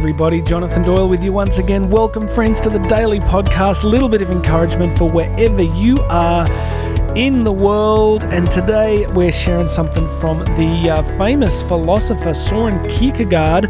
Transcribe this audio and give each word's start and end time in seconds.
everybody. 0.00 0.40
Jonathan 0.40 0.80
Doyle 0.80 1.06
with 1.06 1.22
you 1.22 1.30
once 1.30 1.58
again. 1.58 1.90
Welcome, 1.90 2.26
friends, 2.26 2.58
to 2.62 2.70
the 2.70 2.78
daily 2.78 3.20
podcast. 3.20 3.84
A 3.84 3.86
little 3.86 4.08
bit 4.08 4.22
of 4.22 4.30
encouragement 4.30 4.96
for 4.96 5.10
wherever 5.10 5.60
you 5.60 6.00
are 6.04 6.50
in 7.14 7.44
the 7.44 7.52
world. 7.52 8.24
And 8.24 8.50
today 8.50 9.06
we're 9.08 9.30
sharing 9.30 9.68
something 9.68 10.08
from 10.18 10.38
the 10.56 10.88
uh, 10.88 11.02
famous 11.18 11.62
philosopher 11.62 12.32
Soren 12.32 12.82
Kierkegaard, 12.88 13.66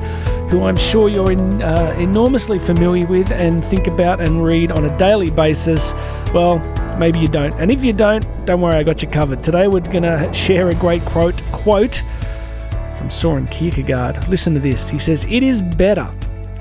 who 0.51 0.63
I'm 0.63 0.77
sure 0.77 1.09
you're 1.09 1.33
in, 1.33 1.63
uh, 1.65 1.97
enormously 1.99 2.61
familiar 2.61 3.09
with 3.09 3.33
and 3.33 3.65
think 3.65 3.89
about 3.89 4.21
and 4.21 4.45
read 4.45 4.71
on 4.71 4.85
a 4.85 4.97
daily 4.99 5.31
basis. 5.31 5.95
Well, 6.33 6.61
maybe 6.97 7.19
you 7.19 7.27
don't. 7.27 7.55
And 7.55 7.73
if 7.73 7.83
you 7.85 7.93
don't, 7.93 8.25
don't 8.47 8.61
worry, 8.61 8.77
I 8.77 8.85
got 8.85 9.03
you 9.03 9.09
covered. 9.09 9.43
Today 9.43 9.67
we're 9.67 9.81
going 9.81 10.05
to 10.05 10.33
share 10.33 10.69
a 10.69 10.77
great 10.77 11.05
quote. 11.07 11.43
Quote 11.51 12.05
from 12.97 13.11
Soren 13.11 13.49
Kierkegaard. 13.49 14.29
Listen 14.29 14.55
to 14.55 14.61
this. 14.61 14.89
He 14.89 14.99
says, 15.01 15.25
It 15.29 15.43
is 15.43 15.61
better 15.61 16.09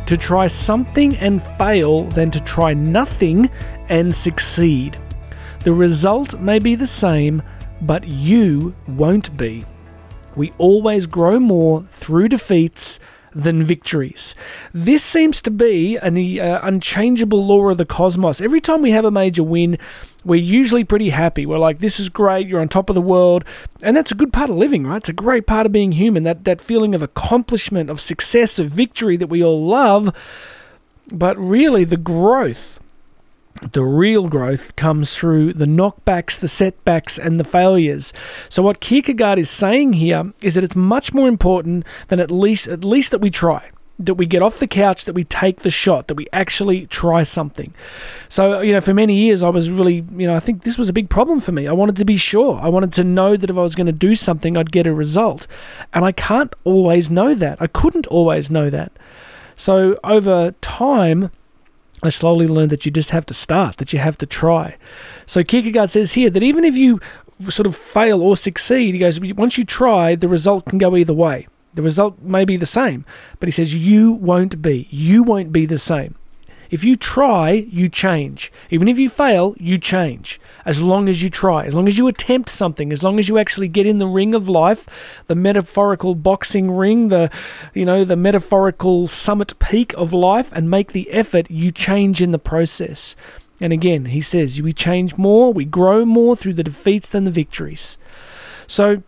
to 0.09 0.17
try 0.17 0.47
something 0.47 1.15
and 1.17 1.39
fail 1.39 2.05
than 2.05 2.31
to 2.31 2.39
try 2.39 2.73
nothing 2.73 3.47
and 3.89 4.15
succeed. 4.15 4.97
The 5.63 5.71
result 5.71 6.39
may 6.39 6.57
be 6.57 6.73
the 6.73 6.87
same, 6.87 7.43
but 7.83 8.07
you 8.07 8.73
won't 8.87 9.37
be. 9.37 9.65
We 10.35 10.51
always 10.57 11.05
grow 11.05 11.39
more 11.39 11.83
through 11.83 12.29
defeats 12.29 12.99
than 13.33 13.63
victories. 13.63 14.35
This 14.73 15.03
seems 15.03 15.41
to 15.41 15.51
be 15.51 15.97
an 15.97 16.17
uh, 16.39 16.59
unchangeable 16.63 17.45
law 17.45 17.69
of 17.69 17.77
the 17.77 17.85
cosmos. 17.85 18.41
Every 18.41 18.61
time 18.61 18.81
we 18.81 18.91
have 18.91 19.05
a 19.05 19.11
major 19.11 19.43
win, 19.43 19.77
we're 20.25 20.35
usually 20.41 20.83
pretty 20.83 21.09
happy. 21.09 21.45
We're 21.45 21.57
like, 21.57 21.79
this 21.79 21.99
is 21.99 22.09
great, 22.09 22.47
you're 22.47 22.61
on 22.61 22.69
top 22.69 22.89
of 22.89 22.95
the 22.95 23.01
world. 23.01 23.45
And 23.81 23.95
that's 23.95 24.11
a 24.11 24.15
good 24.15 24.33
part 24.33 24.49
of 24.49 24.55
living, 24.55 24.85
right? 24.85 24.97
It's 24.97 25.09
a 25.09 25.13
great 25.13 25.47
part 25.47 25.65
of 25.65 25.71
being 25.71 25.93
human, 25.93 26.23
that, 26.23 26.43
that 26.45 26.61
feeling 26.61 26.93
of 26.95 27.01
accomplishment, 27.01 27.89
of 27.89 28.01
success, 28.01 28.59
of 28.59 28.69
victory 28.69 29.17
that 29.17 29.27
we 29.27 29.43
all 29.43 29.63
love. 29.65 30.15
But 31.11 31.37
really, 31.37 31.85
the 31.85 31.97
growth 31.97 32.78
the 33.61 33.83
real 33.83 34.27
growth 34.27 34.75
comes 34.75 35.15
through 35.15 35.53
the 35.53 35.65
knockbacks, 35.65 36.39
the 36.39 36.47
setbacks, 36.47 37.17
and 37.17 37.39
the 37.39 37.43
failures. 37.43 38.13
So 38.49 38.63
what 38.63 38.79
Kierkegaard 38.79 39.39
is 39.39 39.49
saying 39.49 39.93
here 39.93 40.33
is 40.41 40.55
that 40.55 40.63
it's 40.63 40.75
much 40.75 41.13
more 41.13 41.27
important 41.27 41.85
than 42.07 42.19
at 42.19 42.31
least 42.31 42.67
at 42.67 42.83
least 42.83 43.11
that 43.11 43.19
we 43.19 43.29
try. 43.29 43.71
That 44.01 44.13
we 44.13 44.25
get 44.25 44.41
off 44.41 44.59
the 44.59 44.67
couch, 44.67 45.03
that 45.05 45.13
we 45.13 45.25
take 45.25 45.59
the 45.59 45.69
shot, 45.69 46.07
that 46.07 46.13
we 46.13 46.25
actually 46.31 46.87
try 46.87 47.23
something. 47.23 47.73
So, 48.29 48.61
you 48.61 48.71
know, 48.71 48.79
for 48.79 48.93
many 48.93 49.13
years, 49.13 49.43
I 49.43 49.49
was 49.49 49.69
really, 49.69 50.05
you 50.15 50.25
know, 50.25 50.35
I 50.35 50.39
think 50.39 50.63
this 50.63 50.77
was 50.77 50.87
a 50.87 50.93
big 50.93 51.09
problem 51.09 51.41
for 51.41 51.51
me. 51.51 51.67
I 51.67 51.73
wanted 51.73 51.97
to 51.97 52.05
be 52.05 52.15
sure. 52.15 52.57
I 52.61 52.69
wanted 52.69 52.93
to 52.93 53.03
know 53.03 53.35
that 53.35 53.49
if 53.49 53.57
I 53.57 53.61
was 53.61 53.75
going 53.75 53.87
to 53.87 53.91
do 53.91 54.15
something, 54.15 54.55
I'd 54.55 54.71
get 54.71 54.87
a 54.87 54.93
result. 54.93 55.47
And 55.93 56.05
I 56.05 56.13
can't 56.13 56.55
always 56.63 57.09
know 57.09 57.35
that. 57.35 57.61
I 57.61 57.67
couldn't 57.67 58.07
always 58.07 58.49
know 58.49 58.69
that. 58.69 58.93
So, 59.57 59.99
over 60.01 60.51
time, 60.61 61.29
I 62.01 62.09
slowly 62.09 62.47
learned 62.47 62.71
that 62.71 62.85
you 62.85 62.91
just 62.91 63.11
have 63.11 63.25
to 63.27 63.33
start, 63.33 63.77
that 63.77 63.91
you 63.91 63.99
have 63.99 64.17
to 64.19 64.25
try. 64.25 64.77
So 65.25 65.43
Kierkegaard 65.43 65.89
says 65.89 66.13
here 66.13 66.29
that 66.29 66.43
even 66.43 66.63
if 66.63 66.75
you 66.75 66.99
sort 67.49 67.67
of 67.67 67.75
fail 67.75 68.21
or 68.21 68.37
succeed, 68.37 68.93
he 68.93 68.99
goes, 68.99 69.19
once 69.33 69.57
you 69.57 69.65
try, 69.65 70.15
the 70.15 70.27
result 70.27 70.65
can 70.65 70.77
go 70.77 70.95
either 70.95 71.13
way. 71.13 71.47
The 71.73 71.81
result 71.81 72.19
may 72.21 72.45
be 72.45 72.57
the 72.57 72.65
same, 72.65 73.05
but 73.39 73.47
he 73.47 73.51
says 73.51 73.75
you 73.75 74.13
won't 74.13 74.61
be. 74.61 74.87
You 74.89 75.23
won't 75.23 75.51
be 75.51 75.65
the 75.65 75.77
same. 75.77 76.15
If 76.69 76.83
you 76.83 76.95
try, 76.95 77.51
you 77.51 77.89
change. 77.89 78.51
Even 78.69 78.87
if 78.87 78.99
you 78.99 79.09
fail, 79.09 79.55
you 79.59 79.77
change. 79.77 80.39
As 80.65 80.81
long 80.81 81.09
as 81.09 81.23
you 81.23 81.29
try, 81.29 81.65
as 81.65 81.73
long 81.73 81.87
as 81.87 81.97
you 81.97 82.07
attempt 82.07 82.49
something, 82.49 82.91
as 82.91 83.01
long 83.01 83.17
as 83.17 83.27
you 83.27 83.37
actually 83.37 83.67
get 83.67 83.87
in 83.87 83.97
the 83.97 84.07
ring 84.07 84.35
of 84.35 84.47
life, 84.47 85.23
the 85.27 85.35
metaphorical 85.35 86.13
boxing 86.15 86.69
ring, 86.71 87.09
the 87.09 87.31
you 87.73 87.85
know, 87.85 88.05
the 88.05 88.15
metaphorical 88.15 89.07
summit 89.07 89.57
peak 89.59 89.93
of 89.93 90.13
life 90.13 90.51
and 90.53 90.69
make 90.69 90.91
the 90.91 91.09
effort, 91.09 91.49
you 91.49 91.71
change 91.71 92.21
in 92.21 92.31
the 92.31 92.39
process. 92.39 93.15
And 93.61 93.73
again, 93.73 94.05
he 94.05 94.21
says, 94.21 94.61
we 94.61 94.71
change 94.71 95.17
more, 95.17 95.51
we 95.51 95.65
grow 95.65 96.05
more 96.05 96.35
through 96.35 96.53
the 96.53 96.63
defeats 96.63 97.09
than 97.09 97.23
the 97.23 97.31
victories. 97.31 97.97
So 98.67 99.03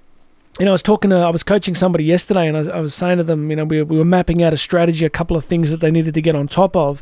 you 0.60 0.66
know, 0.66 0.72
I 0.72 0.74
was 0.74 0.82
talking 0.82 1.12
to, 1.12 1.18
I 1.18 1.30
was 1.30 1.44
coaching 1.44 1.76
somebody 1.76 2.04
yesterday, 2.04 2.48
and 2.48 2.58
I 2.58 2.60
was, 2.60 2.68
I 2.68 2.80
was 2.80 2.94
saying 2.94 3.18
to 3.20 3.24
them, 3.24 3.50
you 3.50 3.56
know, 3.56 3.64
we, 3.64 3.82
we 3.84 3.98
were 3.98 4.06
mapping 4.06 4.44
out 4.44 4.54
a 4.54 4.58
strategy, 4.58 5.06
a 5.06 5.10
couple 5.10 5.38
of 5.38 5.46
things 5.46 5.72
that 5.72 5.80
they 5.80 5.92
needed 5.92 6.14
to 6.14 6.22
get 6.22 6.36
on 6.36 6.48
top 6.48 6.76
of. 6.76 7.02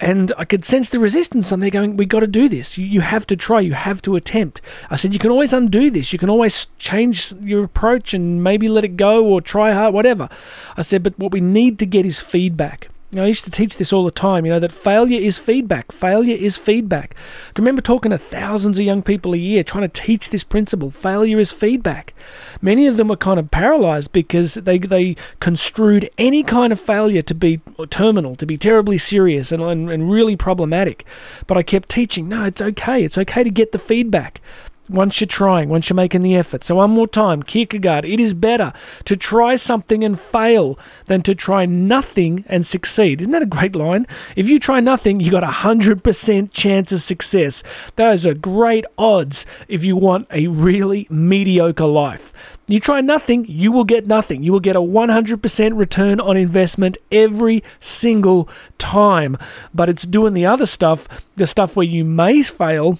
And 0.00 0.32
I 0.36 0.44
could 0.44 0.64
sense 0.64 0.88
the 0.88 0.98
resistance, 0.98 1.52
and 1.52 1.62
they're 1.62 1.70
going, 1.70 1.96
We 1.96 2.04
got 2.04 2.20
to 2.20 2.26
do 2.26 2.48
this. 2.48 2.76
You, 2.76 2.84
you 2.84 3.00
have 3.00 3.26
to 3.28 3.36
try. 3.36 3.60
You 3.60 3.74
have 3.74 4.02
to 4.02 4.16
attempt. 4.16 4.60
I 4.90 4.96
said, 4.96 5.12
You 5.12 5.18
can 5.18 5.30
always 5.30 5.52
undo 5.52 5.90
this. 5.90 6.12
You 6.12 6.18
can 6.18 6.30
always 6.30 6.66
change 6.78 7.32
your 7.40 7.64
approach 7.64 8.12
and 8.12 8.42
maybe 8.42 8.68
let 8.68 8.84
it 8.84 8.96
go 8.96 9.24
or 9.24 9.40
try 9.40 9.72
hard, 9.72 9.94
whatever. 9.94 10.28
I 10.76 10.82
said, 10.82 11.02
But 11.02 11.18
what 11.18 11.32
we 11.32 11.40
need 11.40 11.78
to 11.78 11.86
get 11.86 12.04
is 12.04 12.20
feedback. 12.20 12.88
You 13.14 13.20
know, 13.20 13.26
I 13.26 13.28
used 13.28 13.44
to 13.44 13.50
teach 13.50 13.76
this 13.76 13.92
all 13.92 14.04
the 14.04 14.10
time, 14.10 14.44
you 14.44 14.50
know, 14.50 14.58
that 14.58 14.72
failure 14.72 15.20
is 15.20 15.38
feedback. 15.38 15.92
Failure 15.92 16.34
is 16.36 16.56
feedback. 16.56 17.14
I 17.54 17.60
remember 17.60 17.80
talking 17.80 18.10
to 18.10 18.18
thousands 18.18 18.76
of 18.76 18.84
young 18.84 19.02
people 19.02 19.34
a 19.34 19.36
year 19.36 19.62
trying 19.62 19.88
to 19.88 20.02
teach 20.02 20.30
this 20.30 20.42
principle. 20.42 20.90
Failure 20.90 21.38
is 21.38 21.52
feedback. 21.52 22.12
Many 22.60 22.88
of 22.88 22.96
them 22.96 23.06
were 23.06 23.16
kind 23.16 23.38
of 23.38 23.52
paralyzed 23.52 24.10
because 24.10 24.54
they, 24.54 24.78
they 24.78 25.14
construed 25.38 26.10
any 26.18 26.42
kind 26.42 26.72
of 26.72 26.80
failure 26.80 27.22
to 27.22 27.34
be 27.36 27.60
terminal, 27.88 28.34
to 28.34 28.46
be 28.46 28.58
terribly 28.58 28.98
serious 28.98 29.52
and, 29.52 29.62
and, 29.62 29.88
and 29.92 30.10
really 30.10 30.34
problematic. 30.34 31.04
But 31.46 31.56
I 31.56 31.62
kept 31.62 31.90
teaching, 31.90 32.28
no, 32.28 32.42
it's 32.42 32.60
okay. 32.60 33.04
It's 33.04 33.16
okay 33.16 33.44
to 33.44 33.50
get 33.50 33.70
the 33.70 33.78
feedback 33.78 34.40
once 34.88 35.20
you're 35.20 35.28
trying, 35.28 35.68
once 35.68 35.88
you're 35.88 35.94
making 35.94 36.22
the 36.22 36.36
effort. 36.36 36.64
So, 36.64 36.76
one 36.76 36.90
more 36.90 37.06
time, 37.06 37.42
Kierkegaard, 37.42 38.04
it 38.04 38.20
is 38.20 38.34
better 38.34 38.72
to 39.04 39.16
try 39.16 39.56
something 39.56 40.04
and 40.04 40.18
fail 40.18 40.78
than 41.06 41.22
to 41.22 41.34
try 41.34 41.66
nothing 41.66 42.44
and 42.48 42.66
succeed. 42.66 43.20
Isn't 43.20 43.32
that 43.32 43.42
a 43.42 43.46
great 43.46 43.74
line? 43.74 44.06
If 44.36 44.48
you 44.48 44.58
try 44.58 44.80
nothing, 44.80 45.20
you 45.20 45.30
got 45.30 45.44
a 45.44 45.48
100% 45.48 46.50
chance 46.52 46.92
of 46.92 47.00
success. 47.00 47.62
Those 47.96 48.26
are 48.26 48.34
great 48.34 48.84
odds 48.98 49.46
if 49.68 49.84
you 49.84 49.96
want 49.96 50.28
a 50.30 50.48
really 50.48 51.06
mediocre 51.10 51.86
life. 51.86 52.32
You 52.66 52.80
try 52.80 53.02
nothing, 53.02 53.44
you 53.46 53.72
will 53.72 53.84
get 53.84 54.06
nothing. 54.06 54.42
You 54.42 54.52
will 54.52 54.60
get 54.60 54.76
a 54.76 54.80
100% 54.80 55.78
return 55.78 56.18
on 56.18 56.36
investment 56.36 56.96
every 57.12 57.62
single 57.78 58.48
time. 58.78 59.36
But 59.74 59.90
it's 59.90 60.04
doing 60.04 60.32
the 60.32 60.46
other 60.46 60.64
stuff, 60.64 61.06
the 61.36 61.46
stuff 61.46 61.76
where 61.76 61.86
you 61.86 62.04
may 62.04 62.42
fail 62.42 62.98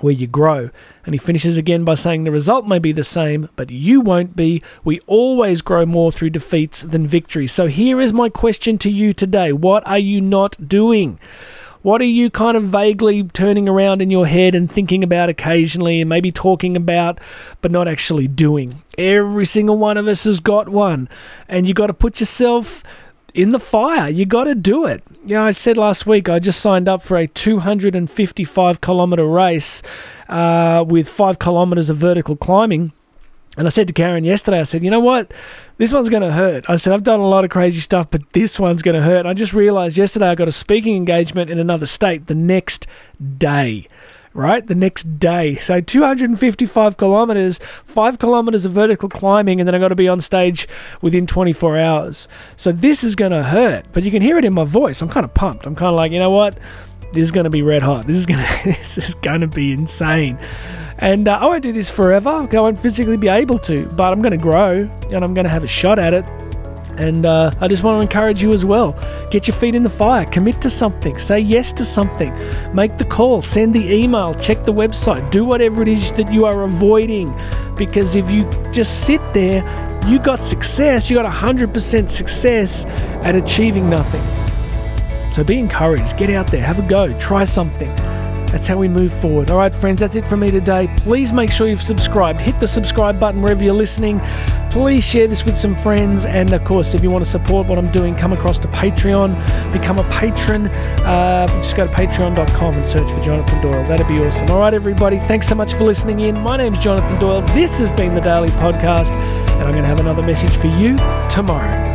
where 0.00 0.12
you 0.12 0.26
grow. 0.26 0.70
And 1.04 1.14
he 1.14 1.18
finishes 1.18 1.56
again 1.56 1.84
by 1.84 1.94
saying 1.94 2.24
the 2.24 2.30
result 2.30 2.66
may 2.66 2.78
be 2.78 2.92
the 2.92 3.04
same, 3.04 3.48
but 3.56 3.70
you 3.70 4.00
won't 4.00 4.34
be. 4.34 4.62
We 4.84 5.00
always 5.00 5.62
grow 5.62 5.84
more 5.84 6.10
through 6.12 6.30
defeats 6.30 6.82
than 6.82 7.06
victories. 7.06 7.52
So 7.52 7.66
here 7.66 8.00
is 8.00 8.12
my 8.12 8.28
question 8.28 8.78
to 8.78 8.90
you 8.90 9.12
today 9.12 9.52
What 9.52 9.86
are 9.86 9.98
you 9.98 10.20
not 10.20 10.68
doing? 10.68 11.18
What 11.82 12.00
are 12.00 12.04
you 12.04 12.30
kind 12.30 12.56
of 12.56 12.62
vaguely 12.62 13.24
turning 13.24 13.68
around 13.68 14.02
in 14.02 14.10
your 14.10 14.26
head 14.26 14.54
and 14.54 14.70
thinking 14.70 15.02
about 15.02 15.28
occasionally 15.28 16.00
and 16.00 16.08
maybe 16.08 16.30
talking 16.30 16.76
about, 16.76 17.18
but 17.60 17.72
not 17.72 17.88
actually 17.88 18.28
doing? 18.28 18.82
Every 18.96 19.44
single 19.44 19.76
one 19.76 19.96
of 19.96 20.06
us 20.06 20.22
has 20.22 20.38
got 20.38 20.68
one. 20.68 21.08
And 21.48 21.66
you've 21.66 21.76
got 21.76 21.88
to 21.88 21.94
put 21.94 22.20
yourself 22.20 22.84
in 23.34 23.50
the 23.50 23.60
fire. 23.60 24.08
You 24.08 24.26
got 24.26 24.44
to 24.44 24.54
do 24.54 24.86
it. 24.86 25.02
You 25.24 25.36
know, 25.36 25.44
I 25.44 25.50
said 25.52 25.76
last 25.76 26.06
week 26.06 26.28
I 26.28 26.38
just 26.38 26.60
signed 26.60 26.88
up 26.88 27.02
for 27.02 27.16
a 27.16 27.26
255 27.26 28.80
kilometer 28.80 29.26
race 29.26 29.82
uh, 30.28 30.84
with 30.86 31.08
five 31.08 31.38
kilometers 31.38 31.90
of 31.90 31.96
vertical 31.96 32.36
climbing. 32.36 32.92
And 33.56 33.66
I 33.66 33.70
said 33.70 33.86
to 33.88 33.92
Karen 33.92 34.24
yesterday, 34.24 34.60
I 34.60 34.62
said, 34.62 34.82
you 34.82 34.90
know 34.90 35.00
what? 35.00 35.32
This 35.76 35.92
one's 35.92 36.08
going 36.08 36.22
to 36.22 36.32
hurt. 36.32 36.64
I 36.70 36.76
said, 36.76 36.94
I've 36.94 37.02
done 37.02 37.20
a 37.20 37.28
lot 37.28 37.44
of 37.44 37.50
crazy 37.50 37.80
stuff, 37.80 38.10
but 38.10 38.32
this 38.32 38.58
one's 38.58 38.80
going 38.80 38.94
to 38.94 39.02
hurt. 39.02 39.20
And 39.20 39.28
I 39.28 39.34
just 39.34 39.52
realized 39.52 39.98
yesterday 39.98 40.28
I 40.28 40.34
got 40.34 40.48
a 40.48 40.52
speaking 40.52 40.96
engagement 40.96 41.50
in 41.50 41.58
another 41.58 41.84
state 41.84 42.28
the 42.28 42.34
next 42.34 42.86
day 43.38 43.88
right? 44.34 44.66
The 44.66 44.74
next 44.74 45.18
day. 45.18 45.56
So 45.56 45.80
255 45.80 46.96
kilometers, 46.96 47.58
five 47.84 48.18
kilometers 48.18 48.64
of 48.64 48.72
vertical 48.72 49.08
climbing, 49.08 49.60
and 49.60 49.66
then 49.66 49.74
I 49.74 49.78
got 49.78 49.88
to 49.88 49.94
be 49.94 50.08
on 50.08 50.20
stage 50.20 50.68
within 51.00 51.26
24 51.26 51.78
hours. 51.78 52.28
So 52.56 52.72
this 52.72 53.04
is 53.04 53.14
going 53.14 53.32
to 53.32 53.42
hurt, 53.42 53.86
but 53.92 54.02
you 54.04 54.10
can 54.10 54.22
hear 54.22 54.38
it 54.38 54.44
in 54.44 54.54
my 54.54 54.64
voice. 54.64 55.02
I'm 55.02 55.08
kind 55.08 55.24
of 55.24 55.34
pumped. 55.34 55.66
I'm 55.66 55.74
kind 55.74 55.88
of 55.88 55.94
like, 55.94 56.12
you 56.12 56.18
know 56.18 56.30
what? 56.30 56.58
This 57.12 57.24
is 57.24 57.30
going 57.30 57.44
to 57.44 57.50
be 57.50 57.62
red 57.62 57.82
hot. 57.82 58.06
This 58.06 58.16
is 58.16 58.26
going 58.26 58.40
to 58.62 58.64
this 58.64 58.96
is 58.98 59.14
going 59.14 59.42
to 59.42 59.46
be 59.46 59.72
insane. 59.72 60.38
And 60.98 61.28
uh, 61.28 61.38
I 61.38 61.46
won't 61.46 61.62
do 61.62 61.72
this 61.72 61.90
forever. 61.90 62.30
I 62.30 62.60
won't 62.60 62.78
physically 62.78 63.16
be 63.16 63.28
able 63.28 63.58
to, 63.58 63.86
but 63.88 64.12
I'm 64.12 64.22
going 64.22 64.32
to 64.32 64.42
grow 64.42 64.88
and 65.10 65.24
I'm 65.24 65.34
going 65.34 65.44
to 65.44 65.50
have 65.50 65.64
a 65.64 65.68
shot 65.68 65.98
at 65.98 66.14
it. 66.14 66.24
And 66.96 67.24
uh, 67.24 67.50
I 67.60 67.68
just 67.68 67.82
want 67.82 67.98
to 67.98 68.02
encourage 68.02 68.42
you 68.42 68.52
as 68.52 68.64
well. 68.64 68.92
Get 69.30 69.48
your 69.48 69.56
feet 69.56 69.74
in 69.74 69.82
the 69.82 69.90
fire, 69.90 70.26
commit 70.26 70.60
to 70.60 70.70
something, 70.70 71.18
say 71.18 71.38
yes 71.38 71.72
to 71.74 71.84
something, 71.84 72.32
make 72.74 72.98
the 72.98 73.04
call, 73.04 73.40
send 73.42 73.72
the 73.72 73.92
email, 73.92 74.34
check 74.34 74.64
the 74.64 74.72
website, 74.72 75.30
do 75.30 75.44
whatever 75.44 75.82
it 75.82 75.88
is 75.88 76.12
that 76.12 76.32
you 76.32 76.44
are 76.44 76.62
avoiding. 76.62 77.34
Because 77.76 78.14
if 78.14 78.30
you 78.30 78.48
just 78.72 79.06
sit 79.06 79.20
there, 79.32 79.62
you 80.06 80.18
got 80.18 80.42
success, 80.42 81.08
you 81.08 81.16
got 81.16 81.32
100% 81.32 82.10
success 82.10 82.84
at 83.24 83.36
achieving 83.36 83.88
nothing. 83.88 84.22
So 85.32 85.42
be 85.42 85.58
encouraged, 85.58 86.18
get 86.18 86.28
out 86.28 86.48
there, 86.48 86.62
have 86.62 86.78
a 86.78 86.86
go, 86.86 87.18
try 87.18 87.44
something. 87.44 87.94
That's 88.52 88.66
how 88.66 88.76
we 88.76 88.86
move 88.86 89.10
forward. 89.10 89.50
All 89.50 89.56
right, 89.56 89.74
friends, 89.74 90.00
that's 90.00 90.14
it 90.14 90.26
for 90.26 90.36
me 90.36 90.50
today. 90.50 90.94
Please 90.98 91.32
make 91.32 91.50
sure 91.50 91.68
you've 91.68 91.80
subscribed. 91.80 92.38
Hit 92.38 92.60
the 92.60 92.66
subscribe 92.66 93.18
button 93.18 93.40
wherever 93.40 93.64
you're 93.64 93.72
listening. 93.72 94.20
Please 94.72 95.04
share 95.04 95.26
this 95.28 95.44
with 95.44 95.54
some 95.54 95.74
friends. 95.74 96.24
And 96.24 96.54
of 96.54 96.64
course, 96.64 96.94
if 96.94 97.02
you 97.02 97.10
want 97.10 97.22
to 97.22 97.30
support 97.30 97.66
what 97.66 97.76
I'm 97.76 97.92
doing, 97.92 98.16
come 98.16 98.32
across 98.32 98.58
to 98.60 98.68
Patreon, 98.68 99.34
become 99.70 99.98
a 99.98 100.04
patron. 100.04 100.68
Uh, 100.68 101.46
just 101.62 101.76
go 101.76 101.86
to 101.86 101.92
patreon.com 101.92 102.74
and 102.76 102.86
search 102.86 103.10
for 103.10 103.20
Jonathan 103.20 103.60
Doyle. 103.60 103.86
That'd 103.86 104.08
be 104.08 104.18
awesome. 104.20 104.50
All 104.50 104.60
right, 104.60 104.72
everybody, 104.72 105.18
thanks 105.18 105.46
so 105.46 105.54
much 105.54 105.74
for 105.74 105.84
listening 105.84 106.20
in. 106.20 106.40
My 106.40 106.56
name's 106.56 106.78
Jonathan 106.78 107.18
Doyle. 107.20 107.42
This 107.48 107.80
has 107.80 107.92
been 107.92 108.14
the 108.14 108.22
Daily 108.22 108.48
Podcast, 108.48 109.12
and 109.12 109.62
I'm 109.62 109.72
going 109.72 109.82
to 109.82 109.88
have 109.88 110.00
another 110.00 110.22
message 110.22 110.56
for 110.56 110.68
you 110.68 110.96
tomorrow. 111.28 111.91